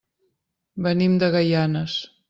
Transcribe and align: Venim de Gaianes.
Venim 0.87 1.21
de 1.25 1.31
Gaianes. 1.37 2.03